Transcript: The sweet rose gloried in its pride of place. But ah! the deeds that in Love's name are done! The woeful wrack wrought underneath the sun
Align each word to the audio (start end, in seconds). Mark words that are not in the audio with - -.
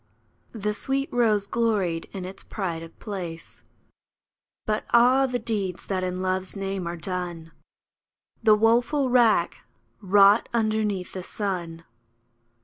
The 0.53 0.73
sweet 0.73 1.13
rose 1.13 1.45
gloried 1.45 2.09
in 2.11 2.25
its 2.25 2.41
pride 2.41 2.81
of 2.81 2.97
place. 2.97 3.63
But 4.65 4.83
ah! 4.91 5.27
the 5.27 5.37
deeds 5.37 5.85
that 5.85 6.03
in 6.03 6.23
Love's 6.23 6.55
name 6.55 6.87
are 6.87 6.97
done! 6.97 7.51
The 8.41 8.55
woeful 8.55 9.11
wrack 9.11 9.59
wrought 10.01 10.49
underneath 10.55 11.13
the 11.13 11.21
sun 11.21 11.83